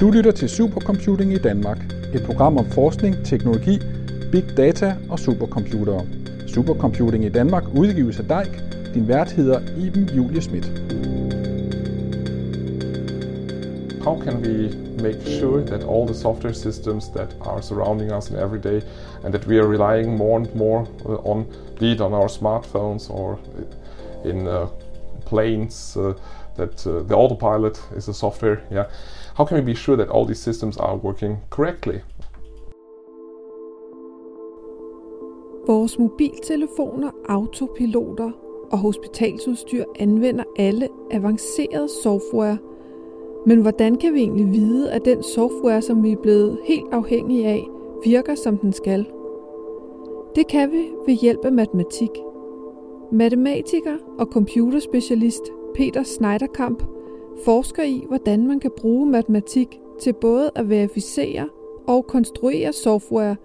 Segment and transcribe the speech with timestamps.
[0.00, 1.78] Du lytter til Supercomputing i Danmark,
[2.14, 3.78] et program om forskning, teknologi,
[4.32, 6.06] big data og supercomputere.
[6.46, 8.62] Supercomputing i Danmark udgives af DEIK.
[8.94, 10.64] Din vært hedder Iben Julie Schmidt.
[14.02, 14.70] How can we
[15.02, 18.80] make sure that all the software systems that are surrounding us in every day
[19.24, 21.46] and that we are relying more and more uh, on,
[21.80, 24.66] be it on our smartphones or uh, in uh,
[25.24, 26.14] planes, uh,
[26.60, 28.84] that uh, the autopilot is a software, yeah.
[29.36, 32.00] How can we be sure that all these systems are working correctly?
[35.66, 38.30] Vores mobiltelefoner, autopiloter
[38.72, 42.58] og hospitalsudstyr anvender alle avanceret software.
[43.46, 47.48] Men hvordan kan vi egentlig vide, at den software, som vi er blevet helt afhængige
[47.48, 47.68] af,
[48.04, 49.06] virker som den skal?
[50.36, 52.10] Det kan vi ved hjælp af matematik.
[53.12, 55.42] Matematiker og computerspecialist
[55.74, 56.82] Peter Schneiderkamp
[57.44, 61.48] forsker i, hvordan man kan bruge matematik til både at verificere
[61.86, 63.36] og konstruere software,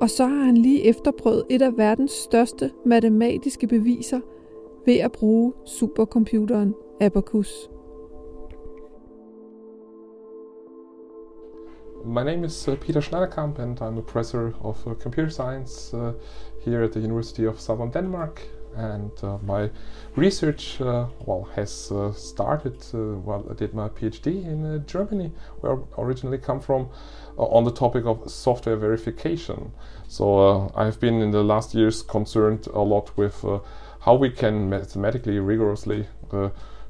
[0.00, 4.20] og så har han lige efterprøvet et af verdens største matematiske beviser
[4.86, 7.70] ved at bruge supercomputeren Abacus.
[12.04, 16.12] My name is uh, Peter Schneiderkamp and I'm a professor of uh, computer science uh,
[16.60, 19.70] here at the University of Southern Denmark and uh, my
[20.16, 25.32] research uh, well has uh, started uh, while I did my PhD in uh, Germany,
[25.60, 26.88] where I originally come from,
[27.38, 29.72] uh, on the topic of software verification.
[30.08, 33.44] So I've been in the last years concerned a lot with
[34.00, 36.06] how we can mathematically rigorously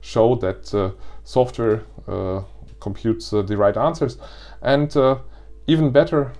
[0.00, 1.82] show that software
[2.80, 4.18] computes the right answers,
[4.62, 4.94] and
[5.66, 6.32] even better,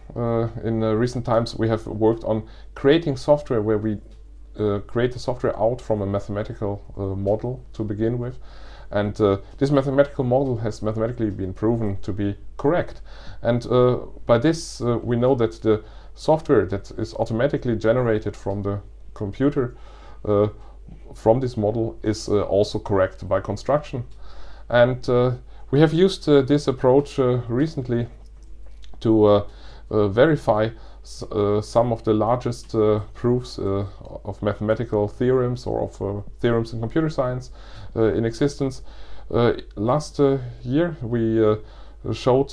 [0.65, 3.97] in recent times we have worked on creating software where we uh,
[4.87, 8.39] create the software out from a mathematical uh, model to begin with.
[8.91, 13.03] And uh, this mathematical model has mathematically been proven to be correct.
[13.43, 15.85] And uh, by this, uh, we know that the
[16.15, 18.81] software that is automatically generated from the
[19.15, 19.77] computer
[20.25, 20.49] uh,
[21.15, 24.05] from this model is also correct by construction.
[24.69, 25.07] And
[25.71, 27.19] we have used this approach
[27.49, 28.09] recently
[29.01, 29.45] to
[29.89, 30.71] verify
[31.31, 33.85] uh, some of the largest uh, proofs uh,
[34.25, 37.51] of mathematical theorems or of theorems in computer science
[37.95, 38.83] in existence.
[39.77, 40.21] last
[40.63, 41.57] year, we
[42.13, 42.51] showed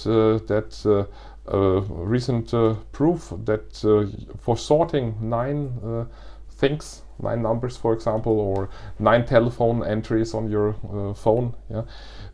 [0.48, 1.08] that
[1.48, 1.80] a
[2.16, 2.52] recent
[2.92, 3.76] proof that
[4.40, 6.08] for sorting nine
[6.58, 8.70] things nine numbers for example or
[9.00, 11.84] nine telephone entries on your uh, phone yeah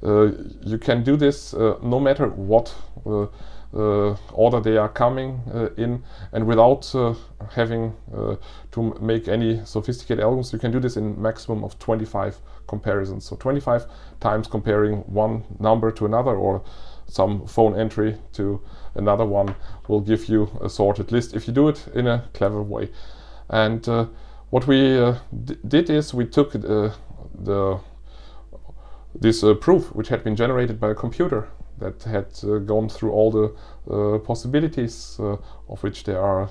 [0.04, 0.32] uh,
[0.62, 2.74] you can do this uh, no matter what
[3.06, 3.28] uh,
[3.74, 6.04] order they are coming uh, in.
[6.32, 7.16] And without uh,
[7.52, 7.94] having
[8.72, 13.26] to make any sophisticated algorithms you can do this in maximum of 25 comparisons.
[13.26, 13.86] So 25
[14.20, 16.64] times comparing one number to another or
[17.08, 18.62] some phone entry to
[18.96, 19.56] another one
[19.88, 22.90] will give you a sorted list if you do it in a clever way.
[23.50, 24.08] And uh,
[24.50, 25.16] what we uh,
[25.68, 26.92] did is we took uh,
[27.34, 27.80] the
[29.16, 31.48] this proof which had been generated by a computer
[31.80, 33.54] that had uh, gone through all the
[33.90, 35.38] uh, possibilities, uh,
[35.70, 36.50] of which there are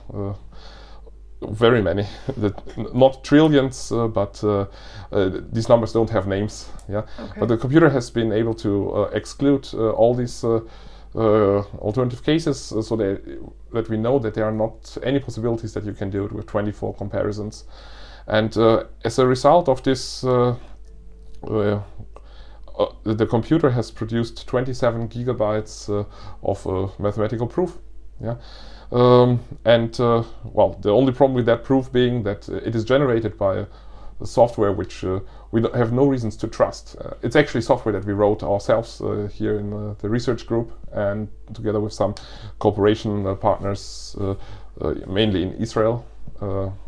[1.50, 2.06] very many,
[2.94, 4.66] not trillions, uh, but uh,
[5.12, 6.68] uh, these numbers don't have names.
[6.88, 7.40] Yeah, okay.
[7.40, 10.44] but the computer has been able to exclude all these
[11.14, 13.22] alternative cases, so that
[13.72, 16.46] that we know that there are not any possibilities that you can do it with
[16.46, 17.64] 24 comparisons,
[18.26, 18.56] and
[19.04, 20.24] as a result of this
[22.78, 26.04] uh, the computer has produced 27 gigabytes uh,
[26.42, 27.78] of uh, mathematical proof.
[28.20, 28.36] Yeah.
[28.90, 32.84] Um, and uh, well, the only problem with that proof being that uh, it is
[32.84, 33.64] generated by
[34.20, 36.96] a software which uh, we have no reasons to trust.
[37.22, 39.02] it's actually software that we wrote ourselves
[39.34, 42.14] here in the research group and together with some
[42.60, 44.16] cooperation partners,
[45.08, 46.06] mainly in Israel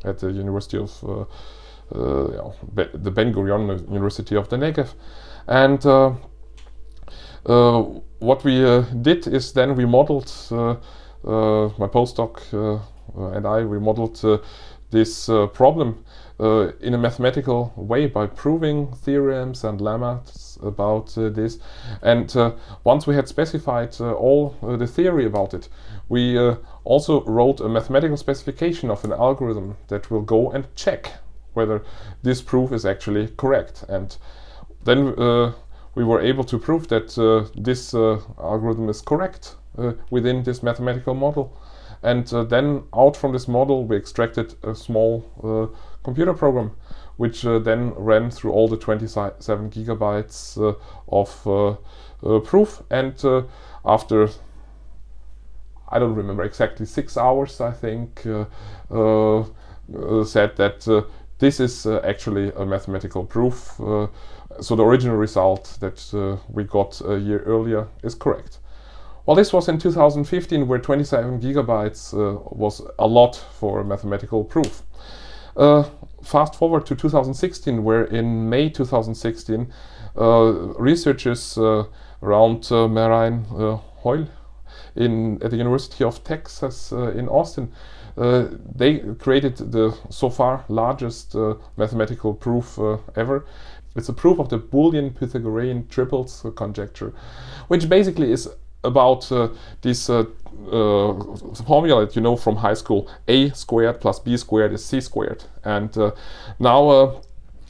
[0.05, 1.27] at the University of
[1.91, 4.95] the Ben Gurion University of the Negev.
[5.47, 6.15] And uh,
[7.47, 7.83] uh,
[8.19, 12.41] what we uh, did is then we modeled, my postdoc
[13.17, 14.43] and I, we modeled
[14.91, 16.05] this problem
[16.41, 21.59] uh, in a mathematical way by proving theorems and lemmas about uh, this.
[22.03, 22.53] And uh,
[22.85, 25.69] once we had specified all the theory about it,
[26.09, 26.39] we
[26.85, 31.13] also wrote a mathematical specification of an algorithm that will go and check
[31.55, 31.83] whether
[32.23, 33.85] this proof is actually correct.
[33.89, 34.17] And
[34.85, 35.53] then uh,
[35.95, 39.57] we were able to prove that uh, this uh, algorithm is correct
[40.11, 41.59] within this mathematical model.
[42.03, 45.75] And then out from this model, we extracted a small
[46.05, 46.73] computer program,
[47.17, 50.75] which uh, then ran through all the 27 gigabytes uh,
[51.09, 52.83] of uh, proof.
[52.91, 53.15] And
[53.85, 54.29] after
[55.89, 58.47] I don't remember exactly six hours, I think, said
[60.57, 61.07] that
[61.45, 63.79] this is uh, actually a mathematical proof.
[63.79, 64.07] Uh,
[64.63, 68.61] so the original result that uh, we got a year earlier is correct.
[69.27, 72.13] Well, this was in 2015, where 27 gigabytes
[72.51, 74.83] was a lot for a mathematical proof.
[76.23, 79.73] fast forward to 2016, where in May 2016,
[80.79, 83.45] researchers around uh, Marijn
[84.03, 84.29] Heule
[84.97, 87.77] in, at the University of Texas in Austin uh,
[88.17, 93.47] they created the so far largest uh, mathematical proof uh, ever.
[93.97, 97.13] It's a proof of the Boolean Pythagorean triples conjecture,
[97.69, 98.49] which basically is
[98.85, 99.49] about uh,
[99.81, 100.25] this uh,
[100.71, 101.15] uh,
[101.65, 105.45] formula that you know from high school a squared plus b squared is c squared.
[105.65, 105.97] And
[106.59, 107.23] now,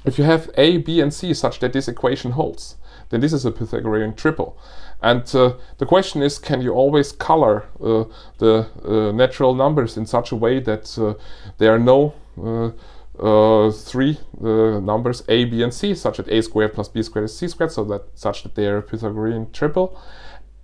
[0.05, 2.77] if you have a, b, and c such that this equation holds,
[3.11, 4.59] then this is a Pythagorean triple.
[5.05, 8.05] And uh, the question is, can you always color uh,
[8.39, 11.13] the uh, natural numbers in such a way that uh,
[11.59, 12.71] there are no uh,
[13.19, 17.37] uh, three numbers a, b, and c, such that a squared plus b squared is
[17.37, 20.01] c squared, so that such that they are a Pythagorean triple,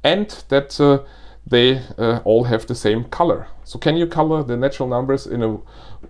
[0.02, 0.70] and that
[1.46, 1.82] they
[2.24, 3.46] all have the same color.
[3.64, 5.58] So can you color the natural numbers in a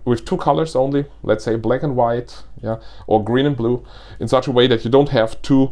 [0.05, 3.83] with two colors only, let's say black and white, yeah, or green and blue,
[4.21, 5.71] in such a way that you don't have two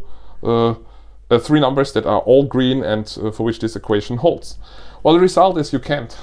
[1.30, 4.58] uh, uh, three numbers that are all green and uh, for which this equation holds.
[5.04, 6.18] Well, the result is you can't.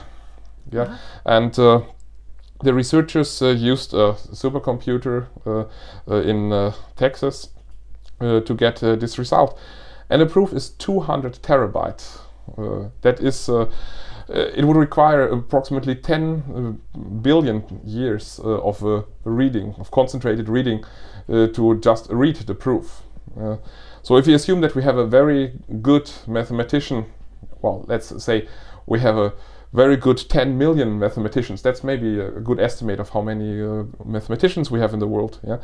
[0.72, 0.96] Yeah, uh-huh.
[1.24, 1.80] and uh,
[2.62, 7.50] the researchers uh, used a supercomputer uh, in Texas
[8.18, 9.58] to get this result,
[10.10, 12.18] and the proof is 200 terabytes.
[13.02, 13.48] that is.
[14.28, 16.80] it would require approximately 10
[17.22, 18.82] billion years of
[19.24, 20.82] reading, of concentrated reading,
[21.28, 23.02] to just read the proof.
[24.06, 27.06] So if you assume that we have a very good mathematician,
[27.60, 28.46] well, let's say
[28.86, 29.32] we have a
[29.72, 31.60] very good 10 million mathematicians.
[31.60, 35.40] That's maybe a good estimate of how many uh, mathematicians we have in the world.
[35.42, 35.56] Yeah.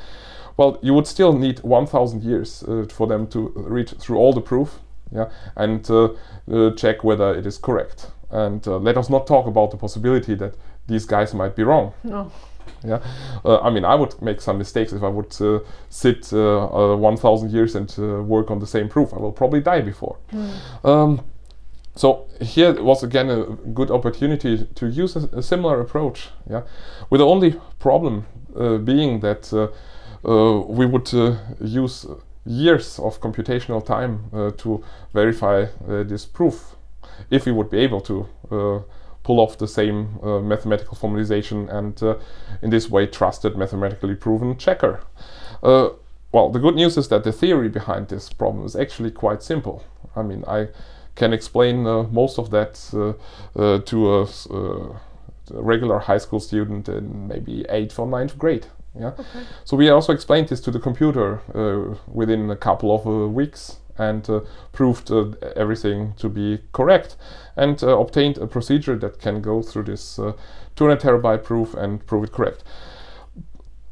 [0.57, 4.41] Well, you would still need 1,000 years uh, for them to read through all the
[4.41, 4.81] proof,
[5.13, 6.09] yeah, and uh,
[6.51, 8.11] uh check whether it is correct.
[8.29, 10.57] And uh, let us not talk about the possibility that
[10.87, 11.95] these guys might be wrong.
[12.05, 12.31] No.
[12.85, 13.01] Yeah,
[13.45, 16.97] uh, I mean, I would make some mistakes if I would uh, sit uh, uh
[16.97, 19.13] 1,000 years and uh, work on the same proof.
[19.13, 20.17] I will probably die before.
[20.33, 20.85] Mm.
[20.85, 21.25] Um,
[21.95, 23.45] so here was again a
[23.75, 26.31] good opportunity to use a, a similar approach.
[26.49, 26.63] Yeah,
[27.11, 28.27] with the only problem
[28.57, 29.53] uh, being that
[30.23, 31.13] we would
[31.61, 32.07] use
[32.45, 34.83] years of computational time to
[35.13, 36.77] verify this proof,
[37.31, 38.27] if we would be able to
[39.23, 42.17] pull off the same uh, mathematical formalization and uh,
[42.61, 45.01] in this way trusted mathematically proven checker.
[45.63, 45.91] Uh,
[46.33, 49.85] well, the good news is that the theory behind this problem is actually quite simple.
[50.17, 50.69] I mean, I
[51.15, 54.97] can explain uh, most of that uh, uh, to a, a,
[55.51, 58.67] regular high school student in maybe 8th or ninth grade.
[58.99, 59.09] Yeah.
[59.09, 59.45] Okay.
[59.65, 61.41] So we also explained this to the computer
[62.07, 64.41] within a couple of weeks and uh,
[64.73, 67.17] proved uh, everything to be correct
[67.57, 70.19] and uh, obtained a procedure that can go through this
[70.77, 72.65] 200 terabyte proof and prove it correct.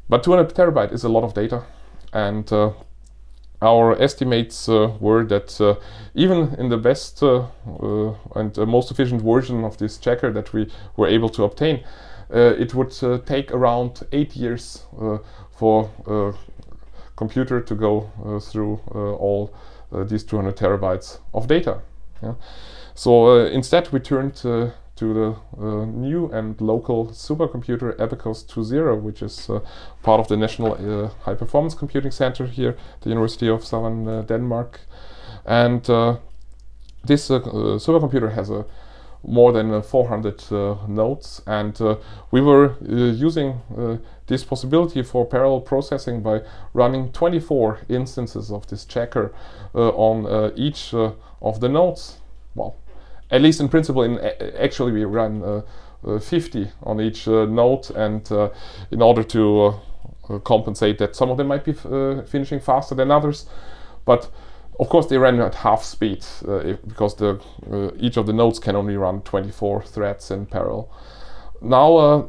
[0.09, 1.63] But 200 terabyte is a lot of data
[2.13, 2.51] and
[3.61, 5.75] our estimates uh, were that uh,
[6.15, 7.45] even in the best uh,
[8.35, 11.83] and most efficient version of this checker that we were able to obtain,
[12.31, 12.91] it would
[13.25, 14.85] take around eight years
[15.51, 15.89] for
[17.15, 18.09] computer to go
[18.41, 19.57] through all uh,
[19.91, 21.81] these 200 terabytes of data.
[22.21, 22.35] Yeah?
[22.95, 24.43] So uh, instead, we turned
[25.01, 29.59] to the uh, new and local supercomputer Abacus 2.0, which is uh,
[30.03, 34.21] part of the National uh, High Performance Computing Center here, the University of Southern uh,
[34.21, 34.79] Denmark.
[35.43, 35.81] And
[37.03, 38.65] this supercomputer has a
[39.23, 41.41] more than uh, 400 uh, nodes.
[41.45, 41.97] And uh,
[42.31, 43.97] we were uh, using uh,
[44.27, 46.41] this possibility for parallel processing by
[46.73, 49.33] running 24 instances of this checker
[49.75, 52.17] uh, on each of the nodes.
[52.55, 52.75] Well
[53.29, 54.19] at least in principle in
[54.59, 55.41] actually we run
[56.05, 57.89] uh, 50 on each node.
[57.91, 58.29] And
[58.91, 59.75] in order to
[60.43, 63.45] compensate that some of them might be finishing faster than others.
[64.03, 64.29] But
[64.81, 67.39] of course, they ran at half speed uh, if, because the,
[67.71, 70.91] uh, each of the nodes can only run 24 threads in parallel.
[71.61, 72.25] Now, uh,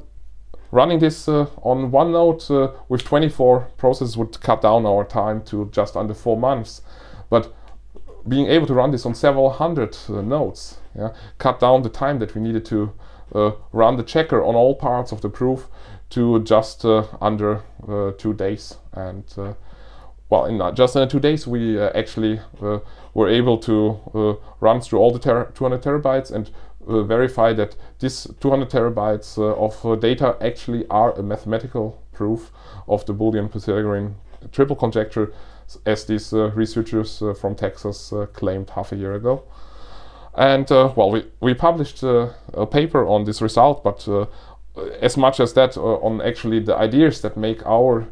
[0.70, 5.42] running this uh, on one node uh, with 24 processes would cut down our time
[5.44, 6.82] to just under four months.
[7.30, 7.54] But
[8.28, 12.18] being able to run this on several hundred uh, nodes yeah, cut down the time
[12.18, 12.92] that we needed to
[13.72, 15.68] run the checker on all parts of the proof
[16.10, 17.62] to just under
[18.18, 18.76] two days.
[18.92, 19.24] And
[20.32, 22.78] well, in uh, just in two days, we uh, actually uh,
[23.12, 26.50] were able to run through all the ter 200 terabytes and
[26.88, 32.50] uh, verify that these 200 terabytes uh, of uh, data actually are a mathematical proof
[32.88, 34.14] of the Boolean Pythagorean
[34.52, 35.34] triple conjecture,
[35.84, 39.44] as these researchers from Texas claimed half a year ago.
[40.34, 44.08] And well, we, we published a paper on this result, but
[45.00, 48.08] as much as that on actually the ideas that make our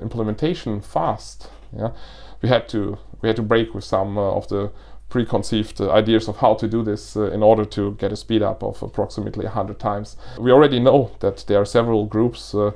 [0.00, 1.48] implementation fast.
[1.76, 1.92] Yeah,
[2.42, 4.70] we had to we had to break with some of the
[5.12, 8.42] preconceived uh, ideas of how to do this uh, in order to get a speed
[8.42, 10.16] up of approximately 100 times.
[10.38, 12.72] We already know that there are several groups, uh,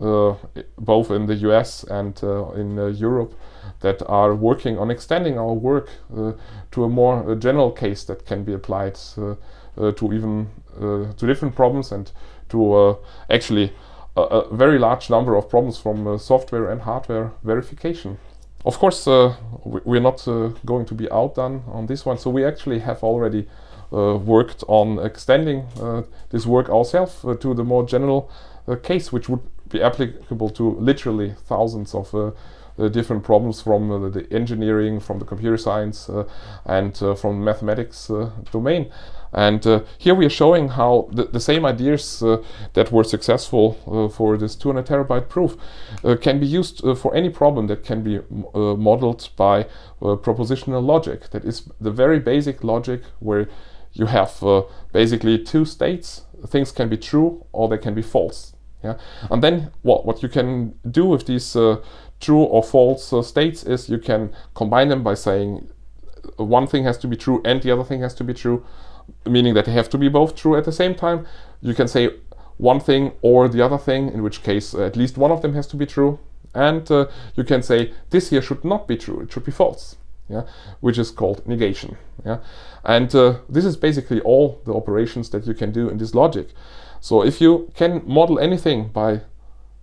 [0.00, 0.34] uh
[0.78, 3.32] both in the US and uh, in uh, Europe,
[3.80, 5.88] that are working on extending our work
[6.70, 10.48] to a more general case that can be applied to even
[11.18, 12.12] to different problems and
[12.48, 12.96] to
[13.28, 13.72] actually
[14.16, 18.18] a, a, very large number of problems from software and hardware verification.
[18.64, 19.34] Of course, uh,
[19.64, 23.46] we're not uh, going to be outdone on this one, so we actually have already
[23.92, 28.30] uh, worked on extending uh, this work ourselves uh, to the more general
[28.66, 32.34] uh, case, which would be applicable to literally thousands of
[32.92, 36.08] different problems from the engineering, from the computer science,
[36.64, 38.10] and from mathematics
[38.52, 38.90] domain.
[39.32, 42.42] And uh, here we are showing how the, the same ideas uh,
[42.74, 45.56] that were successful uh, for this 200 terabyte proof
[46.04, 49.66] uh, can be used uh, for any problem that can be modeled by
[50.00, 51.30] propositional logic.
[51.30, 53.48] That is the very basic logic where
[53.92, 54.42] you have
[54.92, 56.22] basically two states.
[56.46, 58.54] Things can be true or they can be false.
[58.84, 58.96] Yeah?
[59.30, 61.52] And then what, what you can do with these
[62.20, 65.68] true or false states is you can combine them by saying
[66.36, 68.64] one thing has to be true and the other thing has to be true
[69.26, 71.26] meaning that they have to be both true at the same time.
[71.60, 72.10] You can say
[72.58, 75.54] one thing or the other thing, in which case uh, at least one of them
[75.54, 76.18] has to be true.
[76.54, 79.96] And uh, you can say this here should not be true, it should be false,
[80.28, 80.42] yeah,
[80.80, 81.96] which is called negation.
[82.24, 82.38] Yeah,
[82.84, 86.48] and uh, this is basically all the operations that you can do in this logic.
[87.00, 89.20] So if you can model anything by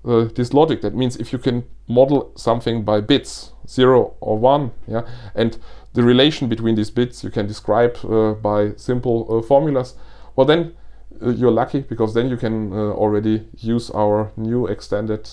[0.04, 4.72] uh, this logic, that means if you can model something by bits, zero or one,
[4.88, 5.02] yeah,
[5.36, 5.58] and
[5.94, 9.96] the relation between these bits you can describe uh, by simple uh, formulas,
[10.36, 10.74] well then
[11.22, 15.30] uh, you're lucky because then you can already use our new extended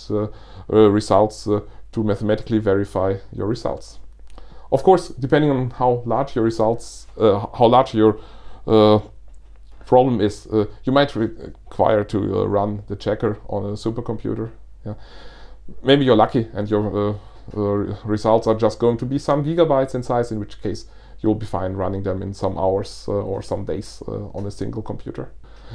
[0.69, 1.45] results
[1.93, 3.99] to mathematically verify your results.
[4.71, 8.21] Of course, depending on how large your results, how large your
[9.87, 14.51] problem is, uh, you might require to uh, run the checker on a supercomputer.
[14.87, 14.95] Yeah.
[15.83, 17.19] Maybe you're lucky and your
[17.57, 20.87] uh, uh, results are just going to be some gigabytes in size, in which case
[21.21, 24.51] you'll be fine running them in some hours uh, or some days uh, on a
[24.51, 25.31] single computer.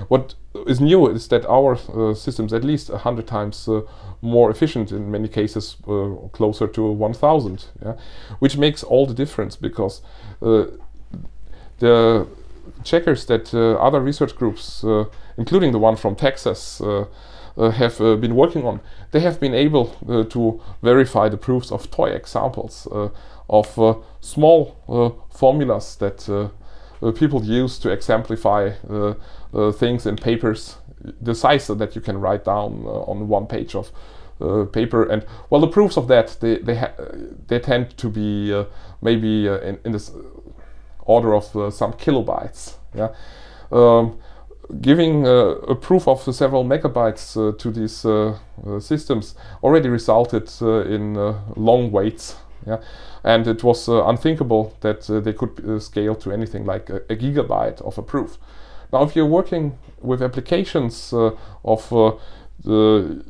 [0.10, 0.36] What
[0.68, 3.82] is new is that our uh, systems at least a hundred times uh,
[4.22, 7.96] more efficient in many cases, uh, closer to 1,000, yeah?
[8.38, 10.02] which makes all the difference because
[11.80, 12.28] the
[12.84, 14.86] checkers that other research groups,
[15.38, 17.06] including the one from Texas, uh,
[17.58, 18.80] have uh, been working on,
[19.12, 22.88] they have been able uh, to verify the proofs of toy examples
[23.50, 26.52] of small formulas that
[27.16, 28.72] people use to exemplify
[29.74, 30.78] things in papers,
[31.22, 33.92] the size that you can write down on one page of
[34.40, 35.04] uh, paper.
[35.04, 36.88] And well the proofs of that they they,
[37.48, 38.66] they tend to be uh,
[39.02, 40.12] maybe uh, in, in this
[41.00, 43.10] order of some kilobytes yeah.
[43.72, 44.20] Um,
[44.82, 50.50] giving uh, a proof of several megabytes uh, to these uh, uh systems already resulted
[50.62, 52.36] uh, in uh, long waits.
[52.66, 52.80] Yeah?
[53.24, 57.98] And it was unthinkable that they could scale to anything like a, a, gigabyte of
[57.98, 58.38] a proof.
[58.92, 61.90] Now, if you're working with applications of
[62.64, 63.24] the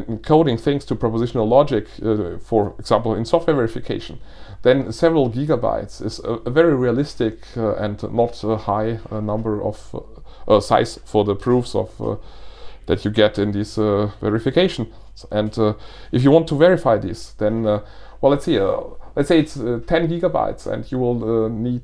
[0.00, 4.18] encoding things to propositional logic, uh, for example, in software verification,
[4.62, 9.62] then several gigabytes is a, a very realistic uh, and not a high uh, number
[9.62, 9.94] of
[10.48, 12.16] uh, size for the proofs of uh,
[12.86, 14.92] that you get in these uh, verification.
[15.30, 15.56] And
[16.10, 18.58] if you want to verify this, then well, let's see.
[19.14, 21.82] let's say it's 10 gigabytes, and you will need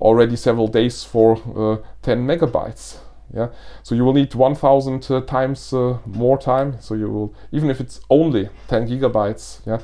[0.00, 2.98] already several days for 10 megabytes
[3.34, 3.48] yeah?
[3.82, 6.76] So you will need 1000 uh, times uh, more time.
[6.80, 9.80] So you will even if it's only 10 gigabytes yeah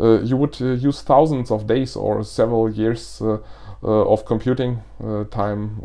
[0.00, 3.22] uh, you would use thousands of days or several years
[3.82, 4.80] of computing
[5.30, 5.80] time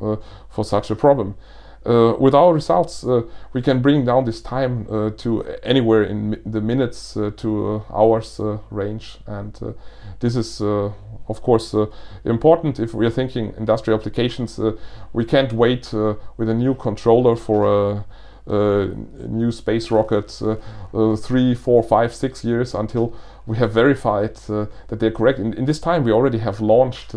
[0.50, 1.30] for such a problem.
[1.30, 1.57] uh,
[1.88, 3.22] Uh, with our results, uh,
[3.54, 7.50] we can bring down this time uh, to anywhere in mi the minutes uh, to
[7.90, 8.42] uh, hours
[8.72, 9.76] range, and
[10.20, 11.74] this is, of course,
[12.26, 14.60] important if we are thinking industrial applications.
[15.14, 15.94] we can't wait
[16.38, 18.06] with a new controller for a,
[19.28, 20.44] new space rockets
[21.18, 23.14] three, four, five, six years until
[23.46, 24.36] we have verified
[24.88, 25.40] that they're correct.
[25.40, 27.16] In, in, this time, we already have launched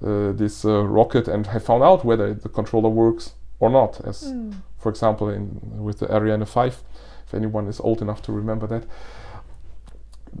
[0.00, 4.54] this rocket and have found out whether the controller works or not, as mm.
[4.78, 6.82] for example in with the Ariane 5,
[7.26, 8.84] if anyone is old enough to remember that.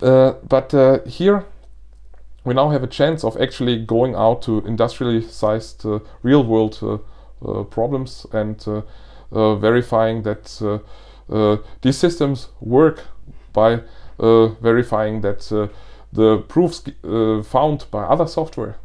[0.02, 1.46] Uh, but uh, here
[2.44, 6.78] we now have a chance of actually going out to industrially sized uh, real world
[6.82, 6.98] uh,
[7.46, 10.44] uh, problems and uh, verifying that
[11.82, 13.04] these systems work
[13.52, 13.80] by
[14.18, 15.40] verifying that
[16.12, 16.82] the proofs
[17.46, 18.76] found by other software,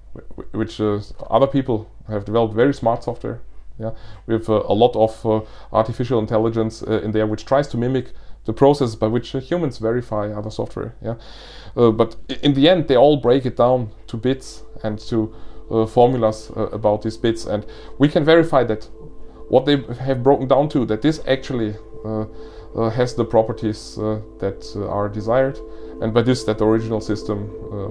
[0.52, 3.40] which other people have developed very smart software
[3.80, 3.92] yeah,
[4.28, 7.78] we have uh, a lot of uh, artificial intelligence uh, in there which tries to
[7.78, 8.12] mimic
[8.46, 10.96] the process by which humans verify other software.
[11.02, 11.16] Yeah,
[11.76, 15.34] but in the end, they all break it down to bits and to
[15.88, 17.66] formulas about these bits, and
[17.98, 18.90] we can verify that
[19.48, 21.76] what they have broken down to that this actually
[22.06, 22.26] uh,
[22.76, 25.60] uh, has the properties uh, that are desired
[26.02, 27.48] and by this that the original system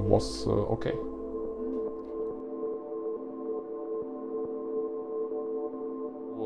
[0.08, 0.92] was okay.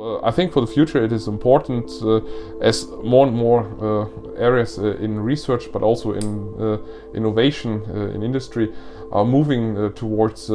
[0.06, 2.20] Uh, I think for the future it is important uh,
[2.60, 6.78] as more and more uh, areas uh, in research but also in uh,
[7.14, 8.72] innovation uh, in industry
[9.10, 10.50] are moving towards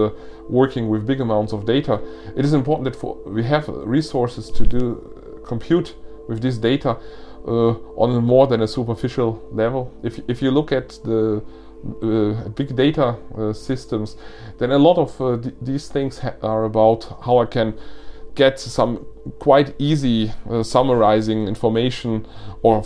[0.50, 2.02] working with big amounts of data.
[2.36, 5.96] It is important that for, we have resources to do compute
[6.28, 6.98] with this data
[7.46, 9.90] on more than a superficial level.
[10.04, 11.42] If, if you look at the
[12.56, 13.16] big data
[13.54, 14.18] systems,
[14.58, 17.74] then a lot of th these things are about how I can
[18.42, 19.06] get some
[19.40, 22.26] quite easy uh, summarizing information
[22.64, 22.84] or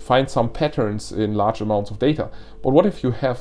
[0.00, 2.30] find some patterns in large amounts of data.
[2.62, 3.38] But what if you have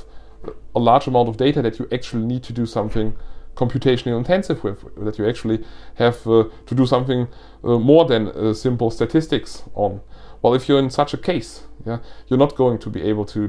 [0.76, 3.16] a large amount of data that you actually need to do something
[3.56, 5.64] computationally intensive with, that you actually
[5.96, 7.28] have uh, to do something
[7.64, 10.02] uh, more than uh, simple statistics on?
[10.42, 13.42] Well, if you're in such a case, yeah, you're not going to be able to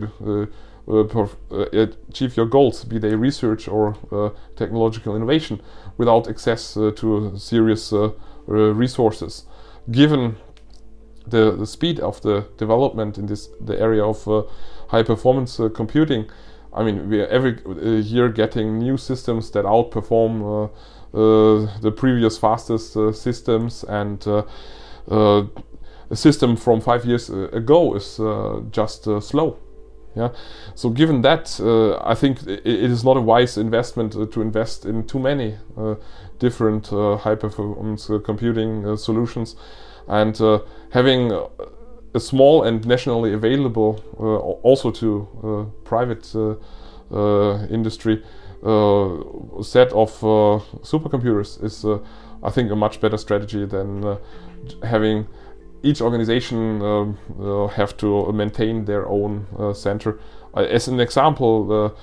[0.86, 3.96] uh, uh, achieve your goals, be they research or
[4.54, 5.60] technological innovation,
[5.96, 8.10] without access uh, to serious uh, uh,
[8.48, 9.46] resources.
[9.90, 10.36] Given
[11.26, 14.26] the, the speed of the development in this the area of
[14.88, 16.30] high performance computing,
[16.72, 17.58] I mean, we are every
[18.02, 20.70] year getting new systems that outperform
[21.14, 24.42] uh, the previous fastest uh, systems, and uh,
[26.10, 28.20] a system from five years ago is
[28.72, 29.56] just slow.
[30.16, 30.30] Yeah.
[30.74, 34.86] So given that, uh, I think it, is not a wise investment uh, to invest
[34.86, 35.96] in too many uh,
[36.38, 39.56] different uh, high performance uh, computing uh, solutions,
[40.06, 40.38] and
[40.90, 41.32] having
[42.14, 43.98] a small and nationally available,
[44.62, 46.34] also to private
[47.70, 48.22] industry,
[49.62, 50.12] set of
[50.82, 51.84] supercomputers is,
[52.42, 54.18] I think, a much better strategy than
[54.82, 55.26] having
[55.84, 60.18] each organization um, uh, have to maintain their own uh, center.
[60.56, 61.94] Uh, as an example,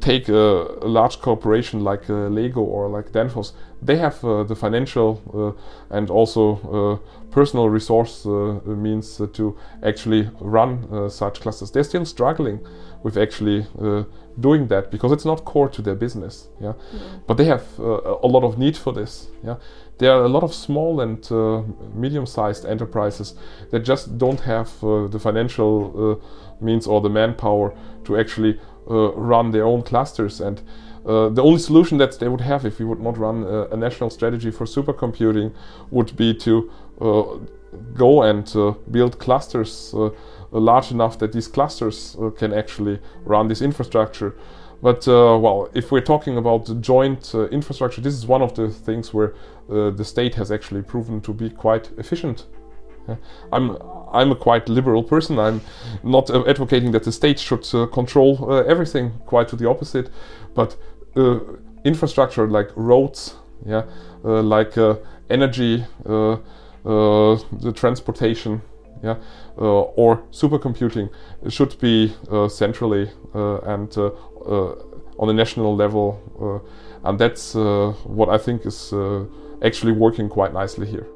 [0.00, 3.52] take a, a, large corporation like Lego or like Danfoss.
[3.80, 5.56] They have the financial
[5.90, 8.26] and also personal resource
[8.66, 11.70] means to actually run such clusters.
[11.70, 12.60] They're still struggling
[13.02, 14.04] with actually uh,
[14.38, 16.48] doing that because it's not core to their business.
[16.60, 17.18] Yeah, mm-hmm.
[17.26, 19.28] but they have uh, a lot of need for this.
[19.44, 19.56] Yeah,
[20.02, 21.62] there are a lot of small and uh,
[21.94, 23.34] medium-sized enterprises
[23.70, 28.58] that just don't have uh, the financial uh, means or the manpower to actually
[28.90, 30.62] uh, run their own clusters and.
[31.36, 34.52] the only solution that they would have if we would not run a national strategy
[34.52, 35.50] for supercomputing
[35.90, 36.70] would be to
[37.94, 38.54] go and
[38.90, 39.94] build clusters
[40.60, 44.34] large enough that these clusters uh, can actually run this infrastructure.
[44.82, 48.68] But uh, well, if we're talking about joint uh, infrastructure, this is one of the
[48.68, 49.34] things where
[49.68, 52.46] the state has actually proven to be quite efficient.
[53.08, 53.16] Yeah.
[53.52, 53.76] I'm
[54.12, 55.38] I'm a quite liberal person.
[55.38, 55.60] I'm
[56.02, 59.12] not uh, advocating that the state should uh, control uh, everything.
[59.26, 60.10] Quite to the opposite.
[60.54, 60.76] But
[61.84, 63.84] infrastructure like roads, yeah,
[64.22, 64.76] like
[65.30, 68.62] energy, the transportation,
[69.02, 69.16] yeah,
[69.58, 71.10] uh, or supercomputing
[71.48, 73.96] should be uh, centrally uh, and
[75.18, 76.70] on a national level,
[77.04, 78.92] and that's what I think is
[79.62, 81.06] actually working quite nicely here.